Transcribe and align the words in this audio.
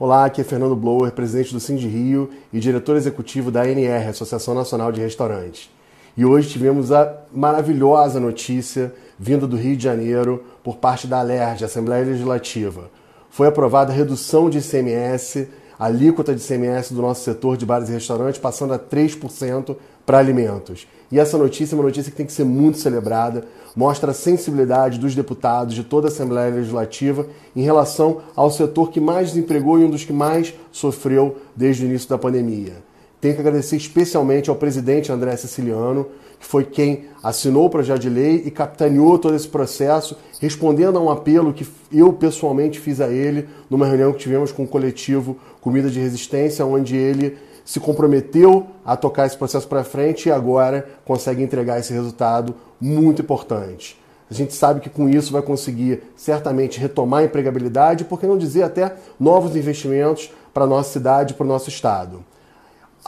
Olá, 0.00 0.24
aqui 0.24 0.40
é 0.40 0.44
Fernando 0.44 0.74
Blower, 0.74 1.12
presidente 1.12 1.52
do 1.52 1.60
Cindy 1.60 1.86
Rio 1.86 2.30
e 2.50 2.58
diretor 2.58 2.96
executivo 2.96 3.50
da 3.50 3.64
ANR, 3.64 4.08
Associação 4.08 4.54
Nacional 4.54 4.90
de 4.90 4.98
Restaurantes. 4.98 5.68
E 6.16 6.24
hoje 6.24 6.48
tivemos 6.48 6.90
a 6.90 7.16
maravilhosa 7.30 8.18
notícia 8.18 8.94
vinda 9.18 9.46
do 9.46 9.58
Rio 9.58 9.76
de 9.76 9.84
Janeiro 9.84 10.42
por 10.64 10.78
parte 10.78 11.06
da 11.06 11.20
ALERJ, 11.20 11.66
Assembleia 11.66 12.06
Legislativa. 12.06 12.90
Foi 13.28 13.46
aprovada 13.46 13.92
a 13.92 13.94
redução 13.94 14.48
de 14.48 14.56
ICMS, 14.56 15.46
alíquota 15.80 16.34
de 16.34 16.42
ICMS 16.42 16.92
do 16.92 17.00
nosso 17.00 17.24
setor 17.24 17.56
de 17.56 17.64
bares 17.64 17.88
e 17.88 17.92
restaurantes, 17.92 18.38
passando 18.38 18.74
a 18.74 18.78
3% 18.78 19.74
para 20.04 20.18
alimentos. 20.18 20.86
E 21.10 21.18
essa 21.18 21.38
notícia 21.38 21.74
é 21.74 21.76
uma 21.78 21.84
notícia 21.84 22.10
que 22.10 22.16
tem 22.16 22.26
que 22.26 22.32
ser 22.32 22.44
muito 22.44 22.78
celebrada, 22.78 23.44
mostra 23.74 24.10
a 24.10 24.14
sensibilidade 24.14 24.98
dos 24.98 25.14
deputados 25.14 25.74
de 25.74 25.82
toda 25.82 26.08
a 26.08 26.10
Assembleia 26.10 26.54
Legislativa 26.54 27.26
em 27.56 27.62
relação 27.62 28.20
ao 28.36 28.50
setor 28.50 28.90
que 28.90 29.00
mais 29.00 29.32
desempregou 29.32 29.78
e 29.78 29.84
um 29.84 29.90
dos 29.90 30.04
que 30.04 30.12
mais 30.12 30.54
sofreu 30.70 31.38
desde 31.56 31.84
o 31.84 31.88
início 31.88 32.08
da 32.08 32.18
pandemia. 32.18 32.89
Tenho 33.20 33.34
que 33.34 33.40
agradecer 33.40 33.76
especialmente 33.76 34.48
ao 34.48 34.56
presidente 34.56 35.12
André 35.12 35.36
Siciliano, 35.36 36.06
que 36.38 36.46
foi 36.46 36.64
quem 36.64 37.04
assinou 37.22 37.66
o 37.66 37.70
projeto 37.70 38.00
de 38.00 38.08
lei 38.08 38.42
e 38.46 38.50
capitaneou 38.50 39.18
todo 39.18 39.36
esse 39.36 39.46
processo, 39.46 40.16
respondendo 40.40 40.96
a 40.96 41.02
um 41.02 41.10
apelo 41.10 41.52
que 41.52 41.68
eu 41.92 42.14
pessoalmente 42.14 42.80
fiz 42.80 42.98
a 42.98 43.08
ele 43.08 43.46
numa 43.68 43.86
reunião 43.86 44.12
que 44.12 44.20
tivemos 44.20 44.50
com 44.50 44.64
o 44.64 44.66
coletivo 44.66 45.36
Comida 45.60 45.90
de 45.90 46.00
Resistência, 46.00 46.64
onde 46.64 46.96
ele 46.96 47.36
se 47.62 47.78
comprometeu 47.78 48.66
a 48.84 48.96
tocar 48.96 49.26
esse 49.26 49.36
processo 49.36 49.68
para 49.68 49.84
frente 49.84 50.28
e 50.28 50.32
agora 50.32 50.88
consegue 51.04 51.42
entregar 51.42 51.78
esse 51.78 51.92
resultado 51.92 52.54
muito 52.80 53.20
importante. 53.20 54.00
A 54.30 54.34
gente 54.34 54.54
sabe 54.54 54.80
que 54.80 54.88
com 54.88 55.08
isso 55.10 55.30
vai 55.30 55.42
conseguir 55.42 56.04
certamente 56.16 56.80
retomar 56.80 57.20
a 57.20 57.24
empregabilidade, 57.24 58.04
por 58.04 58.18
que 58.18 58.26
não 58.26 58.38
dizer 58.38 58.62
até 58.62 58.94
novos 59.18 59.56
investimentos 59.56 60.32
para 60.54 60.64
a 60.64 60.66
nossa 60.66 60.90
cidade 60.90 61.34
e 61.34 61.36
para 61.36 61.44
o 61.44 61.48
nosso 61.48 61.68
estado. 61.68 62.24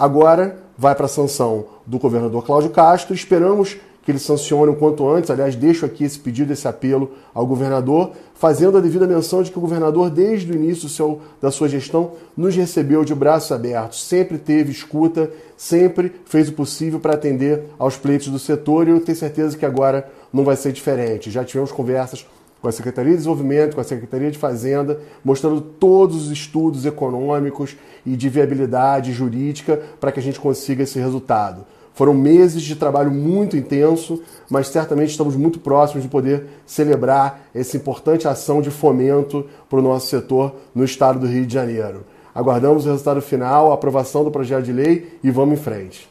Agora 0.03 0.59
vai 0.77 0.97
para 0.97 1.07
a 1.07 1.09
sanção 1.09 1.65
do 1.87 1.97
governador 1.97 2.45
Cláudio 2.45 2.71
Castro. 2.71 3.15
Esperamos 3.15 3.77
que 4.03 4.11
ele 4.11 4.19
sancione 4.19 4.73
o 4.73 4.75
quanto 4.75 5.09
antes. 5.09 5.31
Aliás, 5.31 5.55
deixo 5.55 5.87
aqui 5.87 6.03
esse 6.03 6.19
pedido, 6.19 6.53
esse 6.53 6.67
apelo 6.67 7.13
ao 7.33 7.47
governador, 7.47 8.11
fazendo 8.35 8.77
a 8.77 8.81
devida 8.81 9.07
menção 9.07 9.45
de 9.45 9.53
que 9.53 9.59
o 9.59 9.61
governador, 9.61 10.11
desde 10.11 10.51
o 10.51 10.57
início 10.57 10.89
seu, 10.89 11.21
da 11.41 11.53
sua 11.53 11.69
gestão, 11.69 12.15
nos 12.37 12.57
recebeu 12.57 13.05
de 13.05 13.15
braços 13.15 13.53
abertos, 13.53 14.03
sempre 14.03 14.39
teve 14.39 14.73
escuta, 14.73 15.31
sempre 15.57 16.11
fez 16.25 16.49
o 16.49 16.53
possível 16.53 16.99
para 16.99 17.15
atender 17.15 17.67
aos 17.79 17.97
pleitos 17.97 18.27
do 18.27 18.41
setor 18.41 18.89
e 18.89 18.91
eu 18.91 18.99
tenho 18.99 19.17
certeza 19.17 19.57
que 19.57 19.65
agora 19.65 20.11
não 20.33 20.43
vai 20.43 20.57
ser 20.57 20.73
diferente. 20.73 21.31
Já 21.31 21.45
tivemos 21.45 21.71
conversas 21.71 22.27
com 22.63 22.69
a 22.69 22.73
Secretaria 22.73 23.11
de 23.11 23.17
Desenvolvimento, 23.17 23.75
com 23.75 23.81
a 23.81 23.85
Secretaria 23.85 24.31
de 24.31 24.39
Fazenda, 24.39 25.01
mostrando 25.25 25.61
todos 25.61 26.27
os 26.27 26.31
estudos 26.31 26.87
econômicos 26.87 27.77
e 28.07 28.17
de 28.17 28.29
viabilidade 28.29 29.13
jurídica 29.13 29.83
para 30.01 30.13
que 30.13 30.21
a 30.21 30.23
gente 30.23 30.39
consiga 30.39 30.85
esse 30.85 30.99
resultado. 31.01 31.67
Foram 31.93 32.15
meses 32.15 32.63
de 32.63 32.77
trabalho 32.77 33.11
muito 33.11 33.57
intenso, 33.57 34.23
mas 34.49 34.69
certamente 34.69 35.11
estamos 35.11 35.37
muito 35.37 35.59
próximos 35.59 36.05
de 36.05 36.09
poder 36.09 36.47
celebrar 36.65 37.49
essa 37.53 37.77
importante 37.77 38.29
ação 38.29 38.63
de 38.63 38.71
fomento 38.71 39.45
para 39.69 39.81
o 39.81 39.83
nosso 39.83 40.07
setor 40.07 40.55
no 40.75 40.85
estado 40.85 41.19
do 41.19 41.27
Rio 41.27 41.45
de 41.45 41.53
Janeiro. 41.53 42.05
Aguardamos 42.35 42.87
o 42.87 42.91
resultado 42.91 43.21
final, 43.21 43.71
a 43.71 43.75
aprovação 43.75 44.25
do 44.25 44.31
projeto 44.31 44.65
de 44.65 44.73
lei 44.73 45.19
e 45.23 45.31
vamos 45.31 45.59
em 45.59 45.63
frente. 45.63 46.09